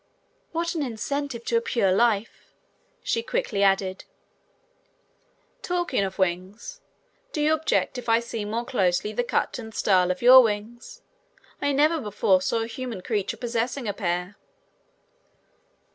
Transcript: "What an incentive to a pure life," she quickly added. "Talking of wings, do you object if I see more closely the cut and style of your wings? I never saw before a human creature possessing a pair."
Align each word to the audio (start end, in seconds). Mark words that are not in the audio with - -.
"What 0.51 0.73
an 0.73 0.81
incentive 0.81 1.45
to 1.45 1.57
a 1.57 1.61
pure 1.61 1.91
life," 1.91 2.49
she 3.03 3.21
quickly 3.21 3.61
added. 3.61 4.05
"Talking 5.61 6.03
of 6.03 6.17
wings, 6.17 6.81
do 7.31 7.39
you 7.39 7.53
object 7.53 7.99
if 7.99 8.09
I 8.09 8.19
see 8.19 8.43
more 8.43 8.65
closely 8.65 9.13
the 9.13 9.23
cut 9.23 9.59
and 9.59 9.75
style 9.75 10.09
of 10.09 10.23
your 10.23 10.41
wings? 10.41 11.03
I 11.61 11.71
never 11.71 11.97
saw 11.97 12.39
before 12.39 12.63
a 12.63 12.65
human 12.65 13.01
creature 13.01 13.37
possessing 13.37 13.87
a 13.87 13.93
pair." 13.93 14.37